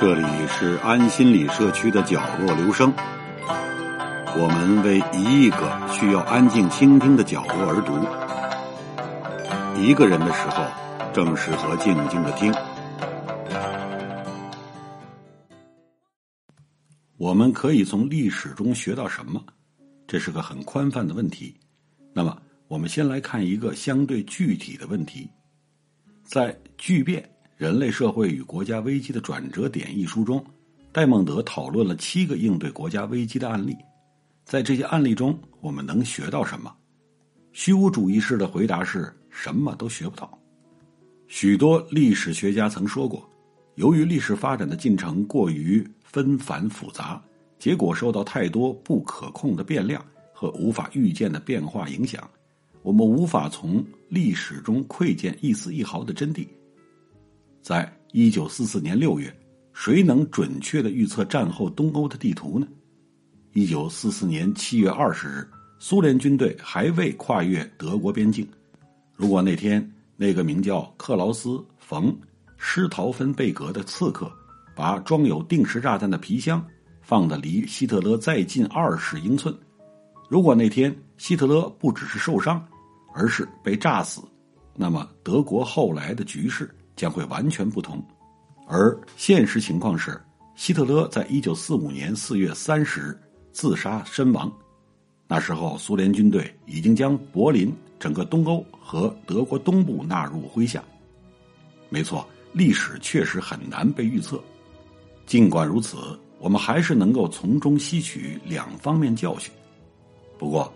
[0.00, 2.94] 这里是安心理社区的角落留声，
[4.36, 7.98] 我们为一亿个需要安静倾听的角落而读。
[9.82, 10.64] 一个人的时候，
[11.12, 12.54] 正适合静静的听。
[17.16, 19.44] 我们可以从历史中学到什么？
[20.06, 21.52] 这是个很宽泛的问题。
[22.14, 25.28] 那么，我们先来看一个相对具体的问题，
[26.22, 27.28] 在巨变。
[27.58, 30.42] 人类社会与国家危机的转折点一书中，
[30.92, 33.76] 戴蒙德讨论了七个应对国家危机的案例。
[34.44, 36.72] 在这些案例中，我们能学到什么？
[37.52, 40.38] 虚无主义式的回答是什么都学不到。
[41.26, 43.28] 许多历史学家曾说过，
[43.74, 47.20] 由于历史发展的进程过于纷繁复杂，
[47.58, 50.00] 结果受到太多不可控的变量
[50.32, 52.22] 和无法预见的变化影响，
[52.82, 56.46] 我们无法从历史中窥见一丝一毫的真谛。
[57.62, 59.34] 在一九四四年六月，
[59.72, 62.66] 谁能准确的预测战后东欧的地图呢？
[63.52, 68.46] 一九四四年七月二十日，苏联军队还未跨越德国边境。
[69.14, 72.12] 如果那天那个名叫克劳斯·冯·
[72.56, 74.30] 施陶芬贝格的刺客，
[74.76, 76.64] 把装有定时炸弹的皮箱
[77.02, 79.52] 放得离希特勒再近二十英寸，
[80.28, 82.64] 如果那天希特勒不只是受伤，
[83.14, 84.22] 而是被炸死，
[84.76, 86.70] 那么德国后来的局势。
[86.98, 88.04] 将会完全不同，
[88.66, 90.20] 而现实情况是，
[90.56, 93.20] 希特勒在一九四五年四月三十日
[93.52, 94.52] 自杀身亡。
[95.28, 100.82] 那时候，苏联军队已经将柏林、整个东欧和德国东部纳入麾下。
[101.88, 104.42] 没错，历史确实很难被预测。
[105.24, 105.96] 尽管如此，
[106.40, 109.52] 我们还是能够从中吸取两方面教训。
[110.36, 110.72] 不过，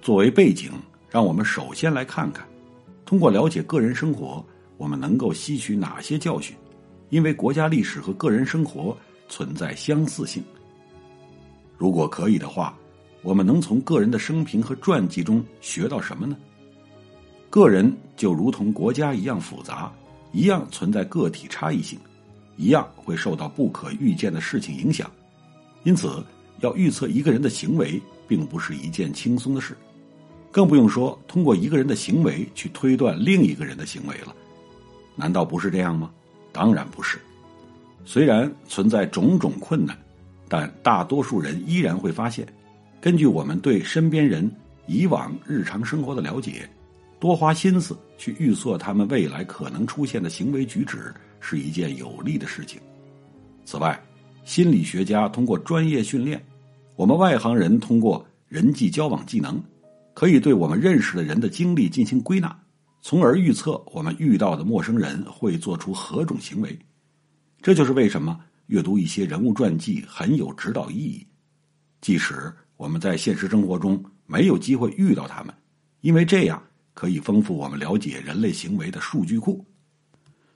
[0.00, 0.70] 作为背景，
[1.10, 2.46] 让我们首先来看看，
[3.04, 4.46] 通过了解个人生活。
[4.76, 6.56] 我们能够吸取哪些教训？
[7.10, 8.96] 因为国家历史和个人生活
[9.28, 10.42] 存在相似性。
[11.78, 12.76] 如果可以的话，
[13.22, 16.36] 我们能从个人的生平和传记中学到什么呢？
[17.48, 19.92] 个人就如同国家一样复杂，
[20.32, 21.98] 一样存在个体差异性，
[22.56, 25.10] 一样会受到不可预见的事情影响。
[25.84, 26.22] 因此，
[26.60, 29.76] 要预测一个人的行为，并不是一件轻松的事，
[30.50, 34.34] 更不用说通过一个人的行为去推断另一个人的行为了。
[35.16, 36.10] 难道不是这样吗？
[36.52, 37.18] 当然不是。
[38.04, 39.98] 虽然存在种种困难，
[40.48, 42.46] 但大多数人依然会发现，
[43.00, 44.48] 根据我们对身边人
[44.86, 46.68] 以往日常生活的了解，
[47.18, 52.80] 多花心思去预测他们未来可能出现的行为举止是一件有利的事情。
[53.64, 54.00] 此外，
[54.44, 56.40] 心理学家通过专业训练，
[56.94, 59.60] 我们外行人通过人际交往技能，
[60.14, 62.56] 可以对我们认识的人的经历进行归纳。
[63.00, 66.76] 从而预测我们遇到的陌生人会做出何种行为，
[67.62, 71.26] 这就是为什么阅读一些人物传记很有指导意义。
[72.00, 75.54] 即使我们在现实生活中没有机会遇到他们，
[76.00, 76.62] 因为这样
[76.94, 79.64] 可以丰富我们了解人类行为的数据库。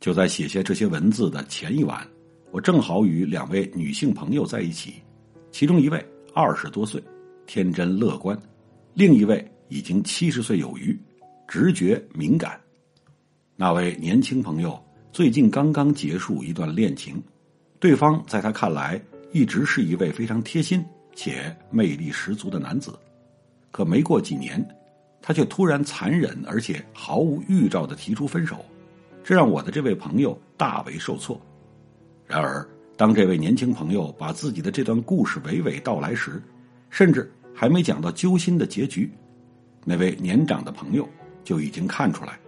[0.00, 2.04] 就在写下这些文字的前一晚，
[2.50, 4.94] 我正好与两位女性朋友在一起，
[5.52, 6.04] 其中一位
[6.34, 7.00] 二十多岁，
[7.46, 8.36] 天真乐观；
[8.94, 10.98] 另一位已经七十岁有余。
[11.52, 12.58] 直觉敏感，
[13.56, 14.82] 那位年轻朋友
[15.12, 17.22] 最近刚刚结束一段恋情，
[17.78, 18.98] 对方在他看来
[19.32, 20.82] 一直是一位非常贴心
[21.14, 22.98] 且魅力十足的男子，
[23.70, 24.66] 可没过几年，
[25.20, 28.64] 他却突然残忍而且毫无预兆的提出分手，
[29.22, 31.38] 这让我的这位朋友大为受挫。
[32.26, 36.42] 然而，当这位年轻朋友把自己的这段故事娓娓道来时，
[36.88, 39.12] 甚至还没讲到揪心的结局，
[39.84, 41.06] 那位年长的朋友。
[41.44, 42.38] 就已经看出来，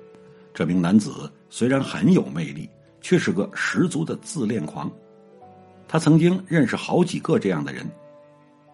[0.53, 2.69] 这名男子虽然很有魅力，
[3.01, 4.91] 却是个十足的自恋狂。
[5.87, 7.87] 他曾经认识好几个这样的人。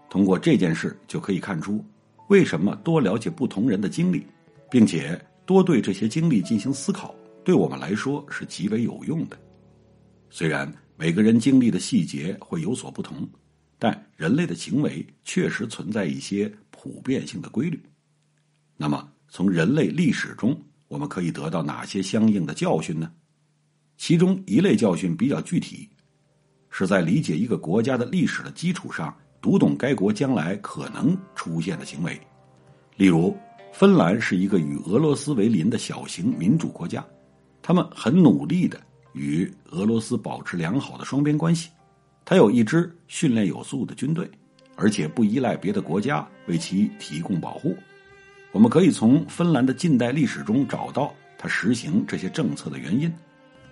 [0.09, 1.85] 通过这件事就可以看出，
[2.29, 4.27] 为什么多了解不同人的经历，
[4.71, 7.15] 并且多对这些经历进行思考，
[7.45, 9.37] 对我们来说是极为有用的。
[10.31, 13.29] 虽然每个人经历的细节会有所不同，
[13.79, 17.83] 但人类的行为确实存在一些普遍性的规律。
[18.77, 19.10] 那么。
[19.33, 23.11] 从人类历史中，我们可以得到哪些相应的教训呢？
[23.97, 25.89] 其中一类教训比较具体，
[26.69, 32.21] 是在理解一个国家的历史的基础上，读懂该国将来可能出现的行为。
[32.97, 33.37] 例如，
[33.73, 37.07] 芬兰是一个与俄罗斯为邻的小型民主国家，
[37.63, 38.81] 他们很努力的
[39.13, 41.71] 与俄罗斯保持良好的双边关系。
[42.25, 44.29] 他有一支训练有素的军队，
[44.75, 47.77] 而且不依赖别的国家为其提供保护。
[48.53, 53.13] 我们可以从芬兰的近代历史中找到他实行这些政策的原因。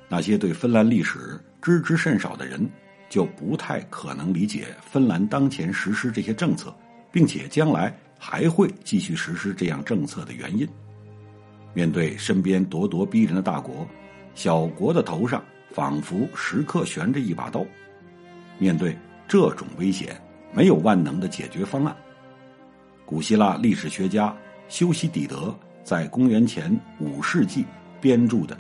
[0.08, 2.68] 那些对芬兰历史知之甚少的人，
[3.08, 6.74] 就不太可能理解芬兰当前实施这些政策，
[7.10, 10.66] 并且将来还会继续实施这样政策的原因。
[11.74, 13.86] 面对身边咄咄逼人的大国，
[14.34, 17.66] 小国的头上仿佛时刻悬着一把刀。
[18.58, 18.96] 面对
[19.26, 20.18] 这种危险，
[20.52, 21.94] 没有万能的解决方案。
[23.04, 24.34] 古希腊历史学家
[24.68, 27.64] 修昔底德在公元前五世纪
[28.00, 28.54] 编著的《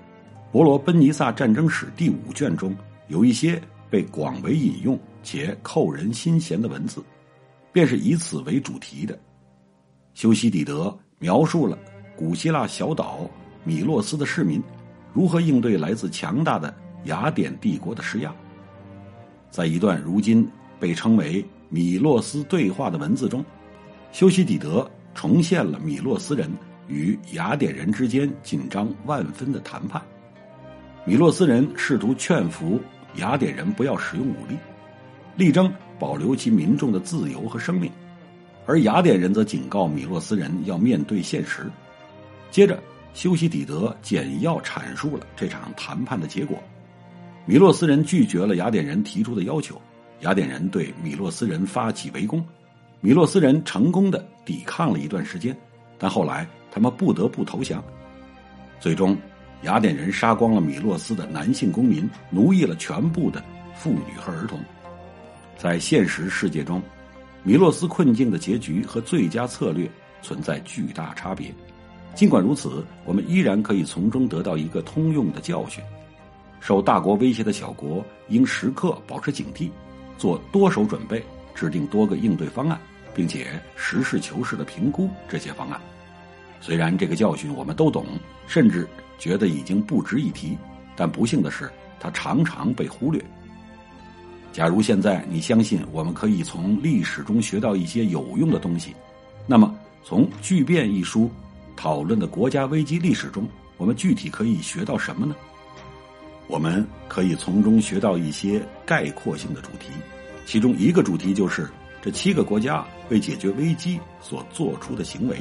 [0.50, 2.74] 伯罗奔尼撒战争史》第五卷中，
[3.08, 3.60] 有一些
[3.90, 7.02] 被广为引用且扣人心弦的文字，
[7.72, 9.18] 便是以此为主题的。
[10.14, 11.78] 修昔底德描述了
[12.16, 13.28] 古希腊小岛
[13.62, 14.62] 米洛斯的市民
[15.12, 16.74] 如何应对来自强大的
[17.04, 18.34] 雅典帝国的施压。
[19.50, 20.48] 在一段如今
[20.80, 23.44] 被称为“米洛斯对话”的文字中，
[24.10, 26.48] 修昔底德重现了米洛斯人
[26.86, 30.00] 与雅典人之间紧张万分的谈判。
[31.04, 32.80] 米洛斯人试图劝服
[33.16, 34.56] 雅典人不要使用武力，
[35.34, 37.90] 力争保留其民众的自由和生命，
[38.64, 41.68] 而雅典人则警告米洛斯人要面对现实。
[42.52, 42.80] 接着，
[43.12, 46.56] 修昔底德简要阐述了这场谈判的结果。
[47.44, 49.82] 米洛斯人拒绝了雅典人提出的要求，
[50.20, 52.40] 雅典人对米洛斯人发起围攻，
[53.00, 55.56] 米洛斯人成功的抵抗了一段时间，
[55.98, 57.82] 但后来他们不得不投降。
[58.80, 59.16] 最终，
[59.62, 63.42] 雅典人杀光了米洛斯的男性公民，奴役了全部的
[63.74, 64.58] 妇女和儿童。
[65.56, 66.82] 在现实世界中，
[67.44, 69.88] 米洛斯困境的结局和最佳策略
[70.20, 71.54] 存在巨大差别。
[72.14, 75.82] 尽管如此，我们依然可以从中得到一个通用的教训。
[76.60, 79.70] 受大国威胁的小国应时刻保持警惕，
[80.16, 81.24] 做多手准备，
[81.58, 82.78] 制定多个应对方案，
[83.12, 85.80] 并且实事求是的评估这些方案。
[86.60, 88.06] 虽然这个教训我们都懂，
[88.46, 88.88] 甚至
[89.18, 90.56] 觉得已经不值一提，
[90.94, 91.68] 但不幸的是，
[91.98, 93.20] 它常常被忽略。
[94.52, 98.94] 假如现在你相信我们可以从历史中学到一些有用的东西，
[99.44, 101.28] 那么从《巨变》一书
[101.74, 105.34] 讨论的国家危机历史中，我们具体可以学到什么呢？
[106.46, 109.90] 我们可以从中学到一些概括性的主题，
[110.48, 111.68] 其中一个主题就是
[112.00, 115.36] 这七个国家为解决危机所做出的行为。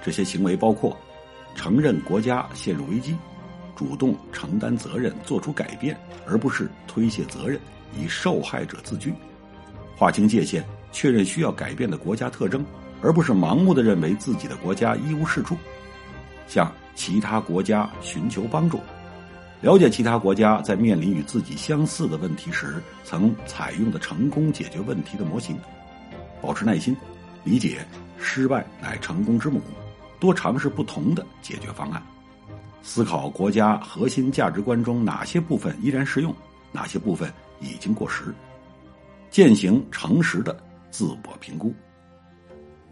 [0.00, 0.96] 这些行为包括
[1.56, 3.16] 承认国家陷入危机，
[3.74, 5.98] 主动承担责任，做出改变，
[6.28, 7.58] 而不是推卸责任，
[7.98, 9.10] 以受害者自居；
[9.96, 12.64] 划清界限，确认需要改变的国家特征，
[13.02, 15.56] 而不是盲目的认为自己的国家一无是处；
[16.46, 18.78] 向其他国家寻求帮助。
[19.62, 25.58] 了解其他国家在面临与自己相似的问题时曾采用的成功解决问题的模型，
[26.42, 26.94] 保持耐心，
[27.42, 27.84] 理解
[28.18, 29.60] 失败乃成功之母，
[30.20, 32.02] 多尝试不同的解决方案，
[32.82, 36.34] 思考国家核心价值观中哪些部分依然适用，
[36.70, 38.34] 哪些部分已经过时，
[39.30, 40.56] 践行诚实的
[40.90, 41.74] 自我评估。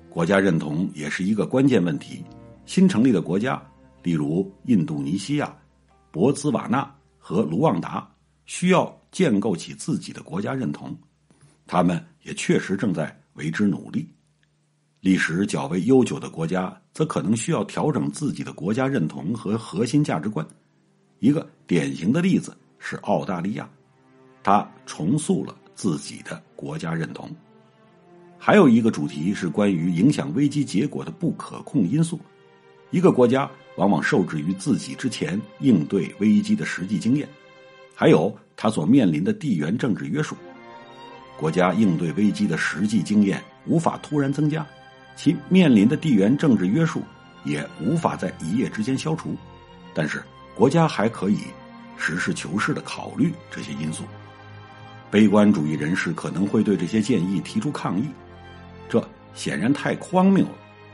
[0.09, 2.25] 国家认同也是一个关键问题。
[2.67, 3.63] 新成立的国家，
[4.03, 5.55] 例如印度尼西亚。
[6.15, 6.89] 博兹瓦纳
[7.19, 8.09] 和卢旺达
[8.47, 10.97] 需要建构起自己的国家认同，
[11.67, 14.09] 他们也确实正在为之努力。
[15.01, 20.47] 历史较为悠久的国家则可能需要调整自己的国家认同和核心价值观。
[21.19, 23.69] 一个典型的例子是澳大利亚，
[24.45, 27.29] 它重塑了自己的国家认同。
[28.39, 32.21] 还有一个主题是关于影响危机结果的不可控因素。
[32.93, 37.29] 一个国家往往受制于自己之前应对危机的实际经验，
[37.95, 40.37] 还有他所面临的地缘政治约束。
[41.37, 44.65] 国家应对危机的实际经验无法突然增加，
[45.17, 47.03] 其面临的地缘政治约束
[47.45, 49.35] 也无法在一夜之间消除。
[49.93, 50.23] 但是，
[50.55, 51.39] 国家还可以
[51.97, 54.05] 实事求是的考虑这些因素。
[55.11, 58.05] 悲观主义人士可能会对这些建议提出抗议，
[58.89, 59.05] 这
[59.35, 60.53] 显然太荒谬了。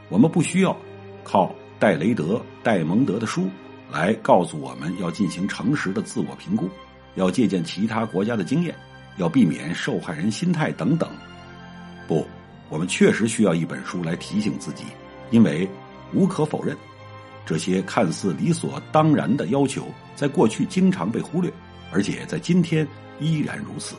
[0.08, 0.74] 我们不需要
[1.22, 1.54] 靠。
[1.80, 3.48] 戴雷德、戴蒙德的书
[3.90, 6.68] 来告诉我们要进行诚实的自我评估，
[7.14, 8.74] 要借鉴其他国家的经验，
[9.16, 11.08] 要避免受害人心态等等。
[12.06, 12.26] 不，
[12.68, 14.84] 我们确实需要一本书来提醒自己，
[15.30, 15.66] 因为
[16.12, 16.76] 无可否认，
[17.46, 21.50] 这些看似理所当然的要求在过去经常被忽略，
[21.90, 22.86] 而且在今天
[23.20, 23.96] 依然如此。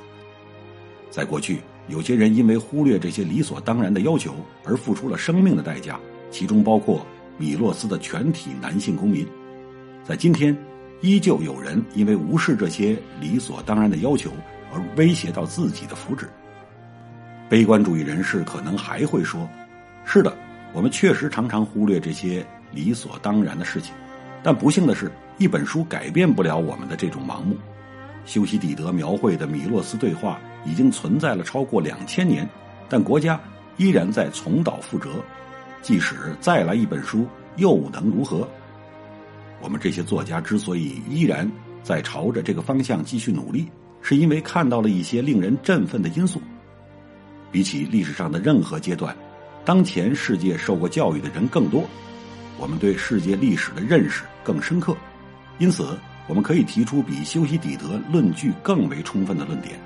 [1.10, 7.04] 在过去，有些人因为忽略这些理所当然的要求而付出了生命的代价，其中包括。
[7.38, 9.28] 米洛斯的全体男性公民，
[10.04, 10.56] 在今天，
[11.02, 14.32] 依旧有人因为无视这些理所当然的要求
[14.74, 16.26] 而威胁到自己的福祉。
[17.50, 19.50] 悲观主义人士可能还会说
[20.06, 20.36] ：“是的，
[20.74, 23.94] 我们确实常常忽略这些理所当然的事情，
[24.42, 27.58] 但不幸的是，一本书改变不了我们的这种盲目。
[28.24, 32.48] 修昔底德描绘的米洛斯对话已经存在了超过两千年，
[32.88, 33.40] 但国家
[33.78, 35.10] 依然在重蹈覆辙。
[35.82, 38.48] 即使再来一本书，又能如何？
[39.62, 41.50] 我们这些作家之所以依然
[41.84, 43.68] 在朝着这个方向继续努力，
[44.02, 46.42] 是因为看到了一些令人振奋的因素。
[47.52, 49.16] 比起历史上的任何阶段，
[49.66, 51.84] 当前世界受过教育的人更多，
[52.58, 54.96] 我们对世界历史的认识更深刻，
[55.60, 55.98] 因此
[56.28, 59.80] 我们可以提出比修昔底德论据更为充分的论点。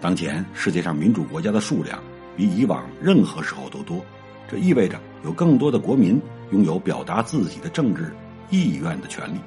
[0.00, 1.98] 当前世界上民主国家的数量
[2.36, 4.04] 比以往任何时候都多。
[4.48, 6.20] 这意味着有更多的国民
[6.52, 8.14] 拥有表达自己的政治
[8.50, 9.38] 意愿的权利。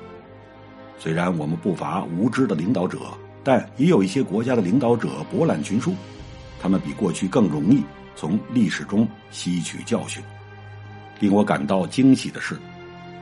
[0.98, 3.00] 虽然我们不乏无知的领导者，
[3.44, 5.94] 但也有一些国家的领导者博览群书，
[6.60, 7.84] 他们比过去更容易
[8.16, 10.24] 从历史中吸取教训。
[11.20, 12.58] 令我感到惊喜的是，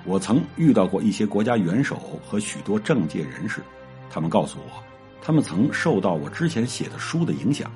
[0.05, 3.61] 我曾遇到过一些国家元首和许多政界人士，
[4.09, 4.83] 他们告诉我，
[5.21, 7.69] 他们曾受到我之前写的书的影响。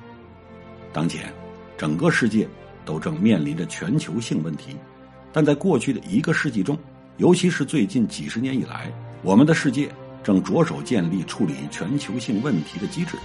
[0.92, 1.32] 当前，
[1.76, 2.48] 整个世界。
[2.90, 4.76] 都正面临着全球性问题，
[5.32, 6.76] 但在过去的一个世纪中，
[7.18, 8.92] 尤其是最近几十年以来，
[9.22, 9.88] 我们的世界
[10.24, 13.16] 正着手建立处理全球性问题的机制。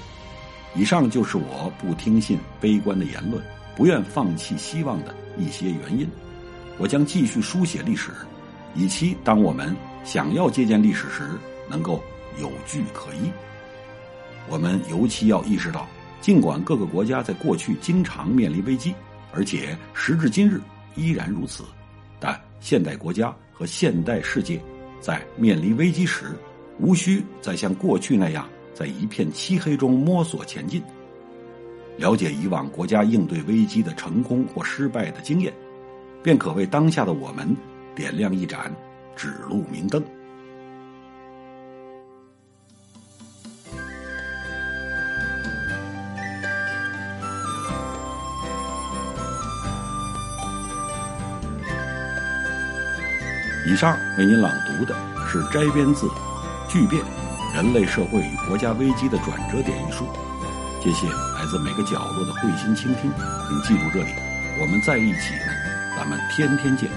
[0.76, 3.44] 以上就是我不听信悲观的言论，
[3.76, 6.08] 不愿放弃希望的一些原因。
[6.78, 8.12] 我将继续书写历史，
[8.76, 11.24] 以期当我们想要借鉴历史时，
[11.68, 12.04] 能够
[12.40, 13.32] 有据可依。
[14.48, 15.88] 我们尤其要意识到，
[16.22, 18.94] 尽管各个国家在过去经常面临危机。
[19.36, 20.62] 而且时至今日
[20.96, 21.64] 依然如此，
[22.20, 24.60] 但现代国家和现代世界
[25.02, 26.28] 在面临危机时，
[26.80, 30.82] 无需再像过去那样在一片漆黑中摸索前进。
[31.98, 35.54] 了解以往国家应对危机的成功或失败的经验，
[36.24, 37.48] 便可为当下的我们
[37.94, 38.74] 点亮一盏
[39.16, 40.04] 指路明灯。
[53.76, 54.96] 以上为您朗读的
[55.28, 56.08] 是摘编自
[56.70, 57.04] 《巨变：
[57.54, 60.08] 人类社会与国家危机的转折点》一书。
[60.82, 63.12] 谢谢来自每个角落的慧心倾听，
[63.50, 64.12] 请记住这里，
[64.62, 65.34] 我们在一起，
[65.98, 66.90] 咱们天天见。